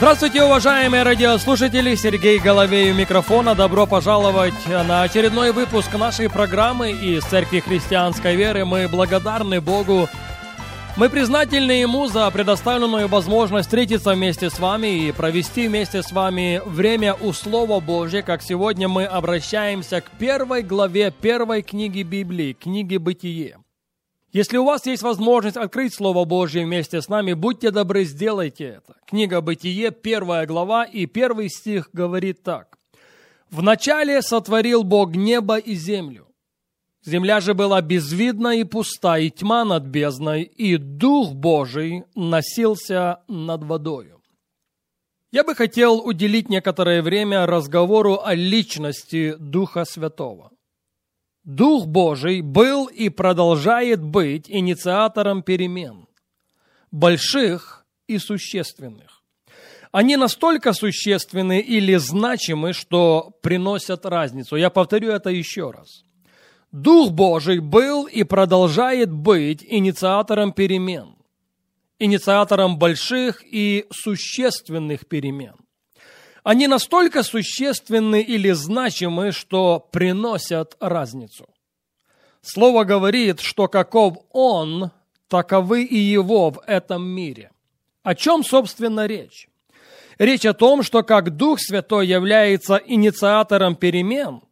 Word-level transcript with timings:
Здравствуйте, 0.00 0.42
уважаемые 0.42 1.02
радиослушатели! 1.02 1.94
Сергей 1.94 2.38
Головей 2.38 2.90
у 2.90 2.94
микрофона. 2.94 3.54
Добро 3.54 3.86
пожаловать 3.86 4.54
на 4.66 5.02
очередной 5.02 5.52
выпуск 5.52 5.92
нашей 5.92 6.30
программы 6.30 6.92
из 6.92 7.22
Церкви 7.24 7.60
Христианской 7.60 8.34
Веры. 8.34 8.64
Мы 8.64 8.88
благодарны 8.88 9.60
Богу. 9.60 10.08
Мы 10.96 11.10
признательны 11.10 11.72
Ему 11.72 12.06
за 12.06 12.30
предоставленную 12.30 13.08
возможность 13.08 13.66
встретиться 13.66 14.14
вместе 14.14 14.48
с 14.48 14.58
вами 14.58 15.08
и 15.08 15.12
провести 15.12 15.68
вместе 15.68 16.02
с 16.02 16.12
вами 16.12 16.62
время 16.64 17.12
у 17.12 17.34
Слова 17.34 17.78
Божьего, 17.78 18.22
как 18.22 18.40
сегодня 18.40 18.88
мы 18.88 19.04
обращаемся 19.04 20.00
к 20.00 20.10
первой 20.12 20.62
главе 20.62 21.10
первой 21.10 21.60
книги 21.60 22.02
Библии, 22.02 22.56
книги 22.58 22.96
«Бытие». 22.96 23.58
Если 24.32 24.58
у 24.58 24.64
вас 24.64 24.86
есть 24.86 25.02
возможность 25.02 25.56
открыть 25.56 25.92
Слово 25.92 26.24
Божье 26.24 26.64
вместе 26.64 27.02
с 27.02 27.08
нами, 27.08 27.32
будьте 27.32 27.72
добры, 27.72 28.04
сделайте 28.04 28.64
это. 28.64 28.94
Книга 29.04 29.40
Бытие, 29.40 29.90
первая 29.90 30.46
глава 30.46 30.84
и 30.84 31.06
первый 31.06 31.48
стих 31.48 31.90
говорит 31.92 32.44
так. 32.44 32.78
«Вначале 33.50 34.22
сотворил 34.22 34.84
Бог 34.84 35.16
небо 35.16 35.56
и 35.56 35.74
землю. 35.74 36.28
Земля 37.04 37.40
же 37.40 37.54
была 37.54 37.80
безвидна 37.80 38.56
и 38.56 38.62
пуста, 38.62 39.18
и 39.18 39.30
тьма 39.30 39.64
над 39.64 39.84
бездной, 39.84 40.42
и 40.44 40.76
Дух 40.76 41.32
Божий 41.32 42.04
носился 42.14 43.22
над 43.26 43.64
водою». 43.64 44.22
Я 45.32 45.42
бы 45.42 45.56
хотел 45.56 45.98
уделить 45.98 46.48
некоторое 46.48 47.02
время 47.02 47.46
разговору 47.46 48.20
о 48.22 48.34
личности 48.34 49.34
Духа 49.40 49.84
Святого– 49.84 50.50
Дух 51.44 51.86
Божий 51.86 52.42
был 52.42 52.86
и 52.86 53.08
продолжает 53.08 54.02
быть 54.02 54.50
инициатором 54.50 55.42
перемен, 55.42 56.06
больших 56.90 57.86
и 58.06 58.18
существенных. 58.18 59.22
Они 59.90 60.16
настолько 60.16 60.72
существенны 60.72 61.60
или 61.60 61.96
значимы, 61.96 62.72
что 62.72 63.32
приносят 63.42 64.06
разницу. 64.06 64.56
Я 64.56 64.70
повторю 64.70 65.10
это 65.10 65.30
еще 65.30 65.70
раз. 65.70 66.04
Дух 66.70 67.10
Божий 67.10 67.58
был 67.58 68.06
и 68.06 68.22
продолжает 68.22 69.10
быть 69.10 69.64
инициатором 69.66 70.52
перемен, 70.52 71.16
инициатором 71.98 72.78
больших 72.78 73.42
и 73.44 73.86
существенных 73.90 75.08
перемен 75.08 75.56
они 76.42 76.66
настолько 76.66 77.22
существенны 77.22 78.20
или 78.20 78.50
значимы, 78.52 79.32
что 79.32 79.80
приносят 79.92 80.76
разницу. 80.80 81.48
Слово 82.42 82.84
говорит, 82.84 83.40
что 83.40 83.68
каков 83.68 84.18
Он, 84.32 84.90
таковы 85.28 85.84
и 85.84 85.96
Его 85.96 86.50
в 86.50 86.62
этом 86.66 87.06
мире. 87.06 87.50
О 88.02 88.14
чем, 88.14 88.42
собственно, 88.42 89.06
речь? 89.06 89.48
Речь 90.18 90.46
о 90.46 90.54
том, 90.54 90.82
что 90.82 91.02
как 91.02 91.36
Дух 91.36 91.60
Святой 91.60 92.06
является 92.06 92.76
инициатором 92.76 93.76
перемен, 93.76 94.42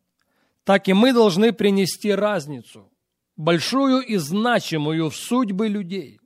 так 0.64 0.89
и 0.89 0.92
мы 0.92 1.12
должны 1.12 1.53
принести 1.53 2.12
разницу, 2.12 2.91
большую 3.36 4.00
и 4.00 4.16
значимую 4.16 5.10
в 5.10 5.16
судьбы 5.16 5.69
людей. 5.69 6.21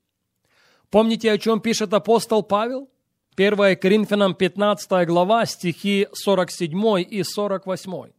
Помните, 0.90 1.30
о 1.30 1.38
чем 1.38 1.60
пишет 1.60 1.94
апостол 1.94 2.42
Павел? 2.42 2.88
1 3.34 3.76
Коринфянам 3.76 4.34
15 4.34 5.06
глава, 5.06 5.46
стихи 5.46 6.06
47 6.12 7.00
и 7.00 7.22
48. 7.22 8.10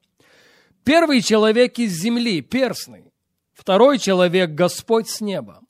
Первый 0.83 1.21
человек 1.21 1.77
из 1.77 1.91
земли, 1.91 2.41
перстный. 2.41 3.13
Второй 3.53 3.99
человек, 3.99 4.49
Господь 4.51 5.07
с 5.07 5.21
неба. 5.21 5.61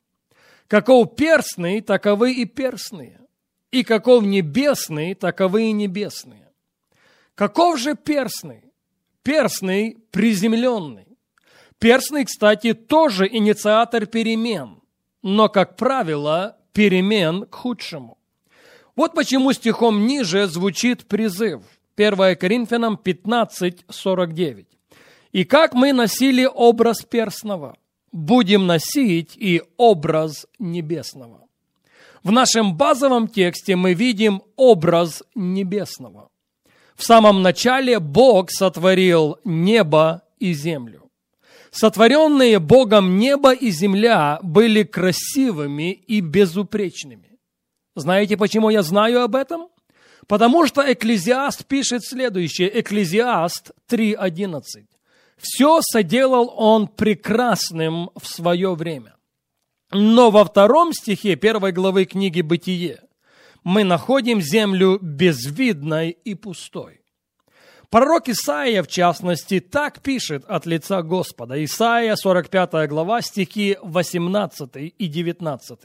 Каков 0.68 1.18
перстный, 1.18 1.82
таковы 1.82 2.32
и 2.36 2.46
перстные. 2.46 3.20
И 3.70 3.84
каков 3.84 4.24
небесный, 4.24 5.14
таковы 5.14 5.64
и 5.64 5.72
небесные. 5.74 6.50
Каков 7.36 7.78
же 7.78 7.96
перстный? 7.96 8.72
Перстный 9.24 9.98
приземленный. 10.12 11.18
Перстный, 11.80 12.24
кстати, 12.24 12.74
тоже 12.74 13.28
инициатор 13.28 14.06
перемен, 14.06 14.82
но, 15.22 15.50
как 15.50 15.76
правило, 15.76 16.58
перемен 16.72 17.46
к 17.46 17.56
худшему. 17.56 18.18
Вот 18.96 19.14
почему 19.14 19.54
стихом 19.54 20.06
ниже 20.06 20.48
звучит 20.48 21.06
призыв. 21.08 21.62
1 21.96 22.36
Коринфянам 22.36 22.98
15, 22.98 23.86
49. 23.90 24.68
«И 25.32 25.44
как 25.46 25.74
мы 25.74 25.94
носили 25.94 26.46
образ 26.46 27.02
перстного, 27.02 27.76
будем 28.12 28.68
носить 28.68 29.36
и 29.36 29.62
образ 29.78 30.46
небесного». 30.60 31.42
В 32.24 32.32
нашем 32.32 32.78
базовом 32.78 33.28
тексте 33.28 33.76
мы 33.76 33.94
видим 33.94 34.44
образ 34.56 35.24
небесного. 35.36 36.30
В 36.96 37.04
самом 37.04 37.42
начале 37.42 38.00
Бог 38.00 38.50
сотворил 38.50 39.40
небо 39.44 40.22
и 40.40 40.54
землю. 40.54 41.10
Сотворенные 41.72 42.60
Богом 42.60 43.18
небо 43.18 43.52
и 43.52 43.72
земля 43.72 44.40
были 44.44 44.84
красивыми 44.84 45.92
и 45.92 46.22
безупречными. 46.22 47.33
Знаете, 47.96 48.38
почему 48.38 48.70
я 48.70 48.82
знаю 48.82 49.22
об 49.22 49.36
этом? 49.36 49.68
Потому 50.28 50.66
что 50.66 50.82
Экклезиаст 50.82 51.66
пишет 51.66 52.04
следующее, 52.04 52.80
Экклезиаст 52.80 53.72
3.11. 53.90 54.62
«Все 55.38 55.82
соделал 55.82 56.54
он 56.56 56.88
прекрасным 56.88 58.10
в 58.16 58.26
свое 58.28 58.76
время». 58.76 59.16
Но 59.92 60.32
во 60.32 60.46
втором 60.46 60.94
стихе 60.94 61.36
первой 61.36 61.72
главы 61.72 62.06
книги 62.06 62.42
«Бытие» 62.42 63.02
мы 63.64 63.84
находим 63.84 64.42
землю 64.42 64.98
безвидной 65.02 66.10
и 66.10 66.36
пустой. 66.36 67.02
Пророк 67.90 68.28
Исаия, 68.28 68.82
в 68.82 68.88
частности, 68.88 69.60
так 69.60 70.02
пишет 70.02 70.44
от 70.48 70.66
лица 70.66 71.04
Господа. 71.04 71.64
Исаия, 71.64 72.16
45 72.16 72.90
глава, 72.90 73.22
стихи 73.22 73.78
18 73.84 74.94
и 74.98 75.08
19. 75.08 75.80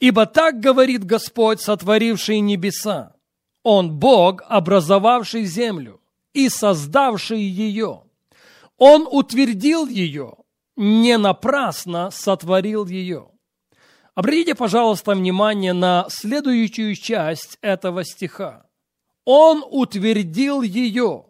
Ибо 0.00 0.24
так 0.24 0.60
говорит 0.60 1.04
Господь, 1.04 1.60
сотворивший 1.60 2.40
небеса. 2.40 3.14
Он 3.62 3.92
Бог, 3.92 4.42
образовавший 4.48 5.44
землю 5.44 6.00
и 6.32 6.48
создавший 6.48 7.42
ее. 7.42 8.04
Он 8.78 9.06
утвердил 9.10 9.86
ее, 9.86 10.36
не 10.76 11.18
напрасно 11.18 12.10
сотворил 12.10 12.86
ее. 12.86 13.28
Обратите, 14.14 14.54
пожалуйста, 14.54 15.14
внимание 15.14 15.74
на 15.74 16.06
следующую 16.08 16.94
часть 16.94 17.58
этого 17.60 18.02
стиха. 18.04 18.66
Он 19.26 19.62
утвердил 19.70 20.62
ее, 20.62 21.26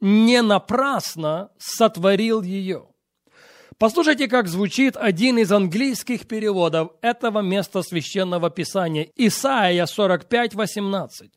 не 0.00 0.40
напрасно 0.40 1.50
сотворил 1.58 2.40
ее. 2.40 2.88
Послушайте, 3.78 4.26
как 4.26 4.48
звучит 4.48 4.96
один 4.96 5.36
из 5.36 5.52
английских 5.52 6.26
переводов 6.26 6.92
этого 7.02 7.40
места 7.40 7.82
священного 7.82 8.48
писания. 8.48 9.08
Исаия 9.16 9.84
45, 9.84 10.54
18. 10.54 11.30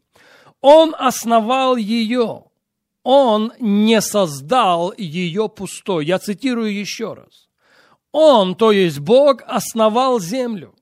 Он 0.61 0.95
основал 0.97 1.75
ее, 1.75 2.45
он 3.03 3.51
не 3.59 3.99
создал 3.99 4.93
ее 4.97 5.49
пустой. 5.49 6.05
Я 6.05 6.17
цитирую 6.19 6.73
еще 6.73 7.13
раз. 7.13 7.49
Он, 8.13 8.55
то 8.55 8.71
есть 8.71 8.99
Бог, 8.99 9.41
основал 9.45 10.19
землю. 10.21 10.75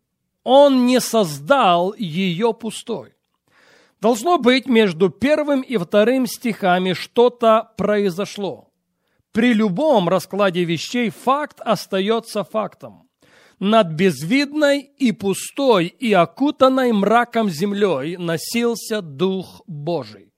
Он 0.43 0.85
не 0.85 0.99
создал 1.01 1.93
ее 1.97 2.53
пустой. 2.53 3.13
Должно 3.99 4.37
быть, 4.37 4.67
между 4.67 5.09
первым 5.09 5.61
и 5.61 5.77
вторым 5.77 6.27
стихами 6.27 6.93
что-то 6.93 7.71
произошло. 7.77 8.66
При 9.37 9.53
любом 9.53 10.09
раскладе 10.09 10.63
вещей 10.63 11.11
факт 11.11 11.61
остается 11.63 12.43
фактом. 12.43 13.07
Над 13.59 13.91
безвидной 13.91 14.79
и 14.79 15.11
пустой 15.11 15.85
и 15.85 16.11
окутанной 16.11 16.91
мраком 16.91 17.47
землей 17.47 18.17
носился 18.17 19.03
Дух 19.03 19.61
Божий. 19.67 20.31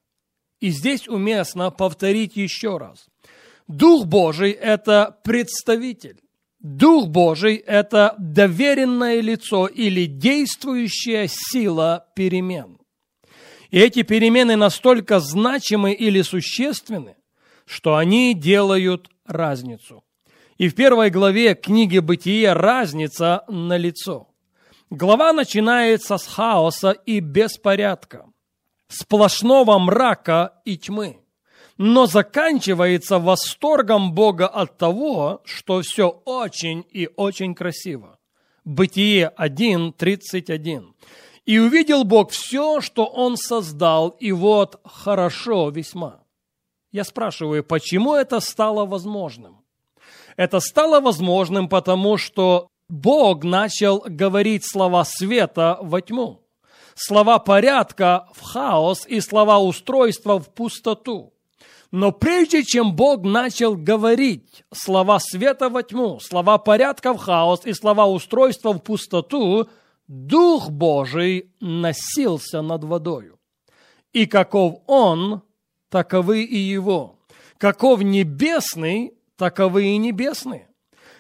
И 0.60 0.72
здесь 0.72 1.08
уместно 1.08 1.72
повторить 1.72 2.36
еще 2.36 2.78
раз. 2.78 3.08
Дух 3.70 4.06
Божий– 4.06 4.52
это 4.52 5.18
представитель. 5.24 6.20
Дух 6.60 7.08
Божий– 7.08 7.56
это 7.68 8.16
доверенное 8.18 9.22
лицо 9.22 9.68
или 9.68 10.08
действующая 10.08 11.30
сила 11.30 12.06
перемен. 12.18 12.80
И 13.70 13.80
эти 13.80 14.02
перемены 14.02 14.58
настолько 14.58 15.22
значимы 15.22 15.94
или 15.94 16.22
существенны, 16.22 17.16
что 17.70 17.98
они 17.98 18.34
делают 18.34 19.12
разницу. 19.26 20.04
И 20.58 20.70
в 20.70 20.76
первой 20.76 21.12
главе 21.12 21.54
книги 21.54 22.00
«Бытие» 22.00 22.54
разница 22.54 23.44
на 23.48 23.78
лицо. 23.78 24.28
Глава 24.90 25.34
начинается 25.34 26.18
с 26.18 26.26
хаоса 26.26 26.90
и 26.90 27.20
беспорядка, 27.20 28.26
сплошного 28.88 29.78
мрака 29.78 30.56
и 30.66 30.78
тьмы, 30.80 31.20
но 31.78 32.08
заканчивается 32.08 33.20
восторгом 33.20 34.14
Бога 34.14 34.48
от 34.48 34.80
того, 34.80 35.44
что 35.46 35.82
все 35.82 36.10
очень 36.26 36.84
и 36.90 37.08
очень 37.18 37.54
красиво. 37.54 38.18
Бытие 38.66 39.32
1.31. 39.38 40.86
«И 41.46 41.60
увидел 41.60 42.04
Бог 42.04 42.32
все, 42.32 42.82
что 42.82 43.06
Он 43.06 43.38
создал, 43.38 44.10
и 44.10 44.32
вот 44.32 44.82
хорошо 44.84 45.70
весьма». 45.70 46.24
Я 46.92 47.04
спрашиваю, 47.04 47.64
почему 47.64 48.16
это 48.16 48.40
стало 48.40 48.86
возможным? 48.86 49.64
Это 50.38 50.60
стало 50.60 51.02
возможным, 51.02 51.70
потому 51.70 52.18
что 52.18 52.68
Бог 52.88 53.44
начал 53.44 54.04
говорить 54.08 54.64
слова 54.66 55.04
света 55.06 55.78
во 55.82 56.02
тьму, 56.02 56.42
слова 56.96 57.38
порядка 57.38 58.28
в 58.34 58.42
хаос 58.42 59.06
и 59.06 59.22
слова 59.22 59.60
устройства 59.60 60.40
в 60.40 60.52
пустоту. 60.54 61.34
Но 61.92 62.12
прежде 62.12 62.64
чем 62.64 62.96
Бог 62.96 63.24
начал 63.24 63.76
говорить 63.76 64.64
слова 64.72 65.20
света 65.20 65.70
во 65.70 65.84
тьму, 65.84 66.20
слова 66.20 66.58
порядка 66.58 67.14
в 67.14 67.18
хаос 67.18 67.66
и 67.66 67.74
слова 67.74 68.06
устройства 68.08 68.74
в 68.74 68.80
пустоту, 68.80 69.68
Дух 70.08 70.70
Божий 70.70 71.52
носился 71.60 72.62
над 72.62 72.84
водою. 72.84 73.40
И 74.14 74.26
каков 74.26 74.82
Он, 74.88 75.44
таковы 75.90 76.44
и 76.44 76.58
Его. 76.58 77.16
Каков 77.58 78.02
небесный, 78.02 79.14
таковы 79.36 79.86
и 79.86 79.98
небесные. 79.98 80.68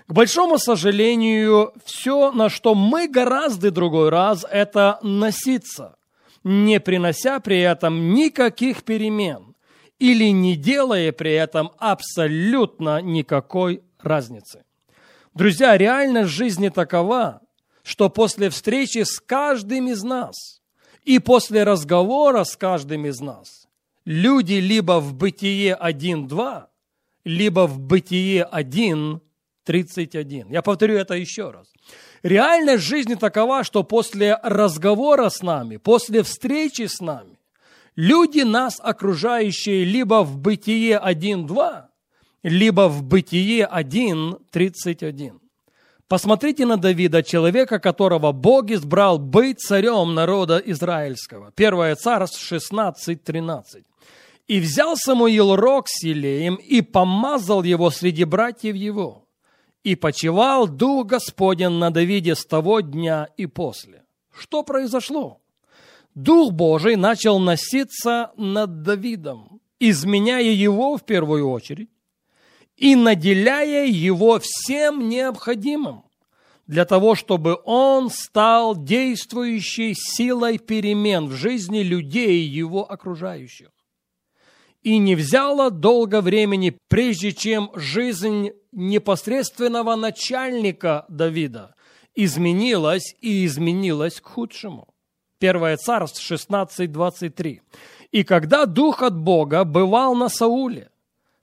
К 0.08 0.14
большому 0.14 0.58
сожалению, 0.58 1.74
все, 1.86 2.32
на 2.32 2.50
что 2.50 2.74
мы 2.74 3.08
гораздо 3.08 3.70
другой 3.70 4.10
раз, 4.10 4.46
это 4.50 4.98
носиться, 5.04 5.98
не 6.44 6.80
принося 6.80 7.40
при 7.40 7.60
этом 7.60 8.14
никаких 8.14 8.84
перемен 8.84 9.56
или 10.00 10.30
не 10.30 10.56
делая 10.56 11.12
при 11.12 11.34
этом 11.34 11.72
абсолютно 11.78 13.02
никакой 13.02 13.84
разницы. 14.00 14.64
Друзья, 15.36 15.78
реальность 15.78 16.32
жизни 16.32 16.70
такова, 16.70 17.42
что 17.84 18.10
после 18.10 18.50
встречи 18.50 19.04
с 19.04 19.20
каждым 19.20 19.90
из 19.90 20.02
нас 20.02 20.62
и 21.04 21.20
после 21.20 21.64
разговора 21.64 22.46
с 22.46 22.56
каждым 22.56 23.06
из 23.06 23.20
нас 23.20 23.59
люди 24.10 24.56
либо 24.56 25.00
в 25.00 25.14
бытие 25.14 25.78
1.2, 25.80 26.66
либо 27.26 27.68
в 27.68 27.80
бытие 27.80 28.48
1.31. 28.52 30.52
Я 30.52 30.62
повторю 30.62 30.96
это 30.96 31.14
еще 31.14 31.52
раз. 31.52 31.72
Реальность 32.24 32.84
жизни 32.84 33.16
такова, 33.16 33.64
что 33.64 33.84
после 33.84 34.38
разговора 34.44 35.30
с 35.30 35.44
нами, 35.44 35.78
после 35.78 36.24
встречи 36.24 36.88
с 36.88 37.00
нами, 37.00 37.40
Люди, 38.00 38.44
нас 38.44 38.80
окружающие, 38.80 39.84
либо 39.84 40.24
в 40.24 40.38
Бытие 40.38 41.02
1.2, 41.04 41.88
либо 42.44 42.88
в 42.88 43.04
Бытие 43.04 43.68
1.31. 43.70 45.42
Посмотрите 46.10 46.66
на 46.66 46.78
Давида, 46.78 47.22
человека, 47.22 47.78
которого 47.78 48.32
Бог 48.32 48.72
избрал 48.72 49.20
быть 49.20 49.60
царем 49.60 50.16
народа 50.16 50.58
израильского. 50.58 51.52
Первое 51.56 51.96
царство 51.96 52.58
16.13. 52.58 53.84
«И 54.48 54.60
взял 54.60 54.98
Самуил 54.98 55.56
рог 55.56 55.88
с 55.88 56.04
елеем 56.04 56.56
и 56.56 56.82
помазал 56.82 57.62
его 57.62 57.92
среди 57.92 58.24
братьев 58.24 58.76
его, 58.76 59.28
и 59.84 59.96
почевал 59.96 60.68
Дух 60.68 61.06
Господень 61.06 61.78
на 61.78 61.92
Давиде 61.92 62.34
с 62.34 62.44
того 62.44 62.82
дня 62.82 63.28
и 63.38 63.46
после». 63.46 64.04
Что 64.36 64.64
произошло? 64.64 65.40
Дух 66.16 66.54
Божий 66.54 66.96
начал 66.96 67.38
носиться 67.38 68.32
над 68.36 68.82
Давидом, 68.82 69.62
изменяя 69.80 70.42
его 70.42 70.98
в 70.98 71.04
первую 71.04 71.52
очередь 71.52 71.90
и 72.80 72.96
наделяя 72.96 73.86
его 73.86 74.40
всем 74.42 75.10
необходимым 75.10 76.04
для 76.66 76.86
того, 76.86 77.16
чтобы 77.16 77.60
он 77.66 78.10
стал 78.10 78.76
действующей 78.76 79.94
силой 79.96 80.60
перемен 80.60 81.28
в 81.28 81.34
жизни 81.34 81.80
людей, 81.80 82.42
его 82.42 82.90
окружающих. 82.90 83.70
И 84.82 84.98
не 84.98 85.16
взяло 85.16 85.72
долго 85.72 86.22
времени, 86.22 86.78
прежде 86.88 87.34
чем 87.34 87.70
жизнь 87.76 88.52
непосредственного 88.72 89.96
начальника 89.96 91.06
Давида 91.10 91.76
изменилась 92.16 93.14
и 93.20 93.46
изменилась 93.46 94.22
к 94.22 94.28
худшему. 94.28 94.88
Первое 95.38 95.76
царство 95.76 96.36
16.23. 96.36 97.60
«И 98.12 98.24
когда 98.24 98.66
дух 98.66 99.02
от 99.02 99.18
Бога 99.18 99.66
бывал 99.66 100.16
на 100.16 100.30
Сауле, 100.30 100.92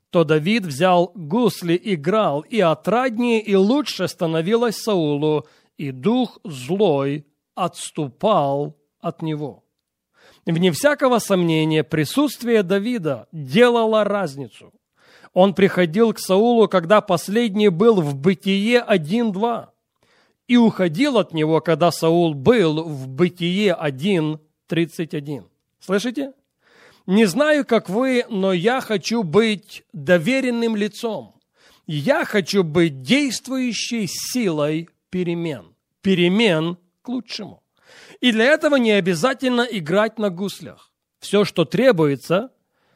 то 0.09 0.23
Давид 0.23 0.65
взял 0.65 1.11
гусли, 1.15 1.79
играл, 1.81 2.41
и 2.41 2.59
отраднее 2.59 3.41
и 3.41 3.55
лучше 3.55 4.07
становилось 4.07 4.77
Саулу, 4.77 5.45
и 5.77 5.91
дух 5.91 6.39
злой 6.43 7.25
отступал 7.55 8.75
от 8.99 9.21
него». 9.21 9.63
Вне 10.45 10.71
всякого 10.71 11.19
сомнения, 11.19 11.83
присутствие 11.83 12.63
Давида 12.63 13.27
делало 13.33 14.05
разницу. 14.05 14.71
Он 15.33 15.53
приходил 15.53 16.13
к 16.13 16.19
Саулу, 16.19 16.69
когда 16.69 17.01
последний 17.01 17.67
был 17.67 18.01
в 18.01 18.15
бытие 18.15 18.83
1.2 18.87 19.67
и 20.47 20.57
уходил 20.57 21.17
от 21.17 21.33
него, 21.33 21.61
когда 21.61 21.91
Саул 21.91 22.33
был 22.33 22.83
в 22.83 23.07
Бытие 23.07 23.77
1.31. 23.79 25.43
Слышите? 25.79 26.31
Не 27.07 27.23
знаю, 27.25 27.65
как 27.65 27.89
вы, 27.89 28.25
но 28.29 28.51
я 28.51 28.81
хочу 28.81 29.23
быть 29.23 29.83
доверенным 29.93 30.75
лицом. 30.75 31.39
Я 31.85 32.25
хочу 32.25 32.65
быть 32.65 33.01
действующей 33.01 34.07
силой 34.07 34.89
перемен. 35.09 35.73
Перемен 36.01 36.77
к 37.01 37.07
лучшему. 37.07 37.63
И 38.19 38.33
для 38.33 38.43
этого 38.43 38.75
не 38.75 38.91
обязательно 38.91 39.61
играть 39.61 40.19
на 40.19 40.29
гуслях. 40.29 40.91
Все, 41.19 41.45
что 41.45 41.63
требуется, 41.63 42.51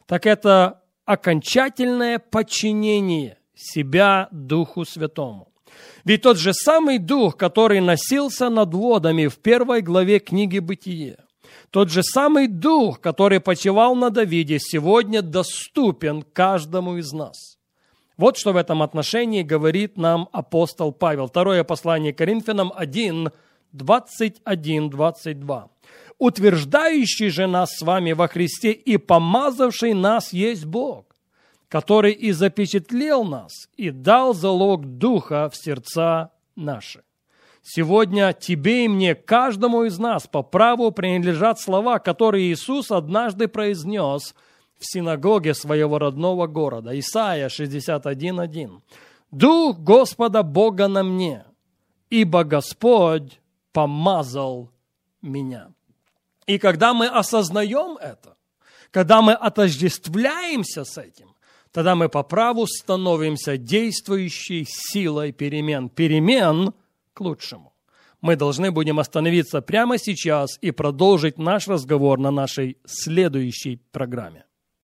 так 0.08 0.26
это 0.26 0.84
окончательное 1.06 2.20
подчинение 2.20 3.38
себя 3.56 4.28
Духу 4.32 4.84
Святому. 4.84 5.54
Ведь 6.04 6.24
тот 6.24 6.38
же 6.38 6.54
самый 6.54 6.98
дух, 6.98 7.38
который 7.38 7.80
носился 7.80 8.50
над 8.50 8.74
водами 8.74 9.28
в 9.28 9.38
первой 9.38 9.82
главе 9.82 10.20
книги 10.20 10.60
«Бытие», 10.60 11.21
тот 11.72 11.90
же 11.90 12.04
самый 12.04 12.48
дух, 12.48 13.00
который 13.00 13.40
почивал 13.40 13.96
на 13.96 14.10
Давиде, 14.10 14.60
сегодня 14.60 15.22
доступен 15.22 16.22
каждому 16.22 16.98
из 16.98 17.14
нас. 17.14 17.58
Вот 18.18 18.38
что 18.38 18.52
в 18.52 18.58
этом 18.58 18.84
отношении 18.84 19.42
говорит 19.42 19.98
нам 19.98 20.28
апостол 20.34 20.92
Павел. 20.92 21.28
Второе 21.28 21.64
послание 21.64 22.14
Коринфянам 22.14 22.74
1, 22.76 23.30
21-22. 23.74 25.70
«Утверждающий 26.18 27.30
же 27.30 27.48
нас 27.48 27.72
с 27.72 27.82
вами 27.82 28.12
во 28.12 28.28
Христе 28.28 28.74
и 28.74 28.98
помазавший 28.98 29.94
нас 29.94 30.34
есть 30.34 30.66
Бог, 30.66 31.06
который 31.68 32.12
и 32.12 32.32
запечатлел 32.32 33.24
нас, 33.24 33.52
и 33.78 33.90
дал 33.92 34.34
залог 34.34 34.86
Духа 34.98 35.50
в 35.50 35.56
сердца 35.56 36.32
наши. 36.56 37.02
Сегодня 37.64 38.34
тебе 38.34 38.86
и 38.86 38.88
мне, 38.88 39.14
каждому 39.14 39.84
из 39.84 40.00
нас, 40.00 40.28
по 40.28 40.42
праву 40.42 40.92
принадлежат 40.92 41.60
слова, 41.60 42.00
которые 42.00 42.52
Иисус 42.52 42.92
однажды 42.92 43.48
произнес 43.48 44.34
в 44.80 44.86
синагоге 44.86 45.54
своего 45.54 46.00
родного 46.00 46.48
города. 46.48 46.98
Исайя 47.00 47.48
61.1. 47.48 48.82
«Дух 49.30 49.78
Господа 49.78 50.42
Бога 50.44 50.88
на 50.88 51.04
мне, 51.04 51.46
ибо 52.10 52.44
Господь 52.44 53.40
помазал 53.72 54.72
меня». 55.22 55.72
И 56.48 56.58
когда 56.58 56.94
мы 56.94 57.06
осознаем 57.08 57.98
это, 57.98 58.36
когда 58.90 59.22
мы 59.22 59.34
отождествляемся 59.34 60.84
с 60.84 60.98
этим, 60.98 61.36
тогда 61.72 61.96
мы 61.96 62.10
по 62.10 62.24
праву 62.24 62.66
становимся 62.68 63.56
действующей 63.58 64.66
силой 64.68 65.32
перемен. 65.32 65.90
Перемен 65.90 66.74
лучшему. 67.22 67.74
Мы 68.22 68.36
должны 68.36 68.72
будем 68.72 69.00
остановиться 69.00 69.62
прямо 69.62 69.98
сейчас 69.98 70.60
и 70.62 70.72
продолжить 70.72 71.38
наш 71.38 71.68
разговор 71.68 72.20
на 72.20 72.30
нашей 72.30 72.78
следующей 72.86 73.78
программе. 73.92 74.46